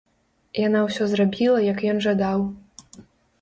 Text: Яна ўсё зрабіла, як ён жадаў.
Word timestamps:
Яна 0.67 0.79
ўсё 0.87 1.03
зрабіла, 1.11 1.59
як 1.67 1.85
ён 1.93 2.01
жадаў. 2.07 2.39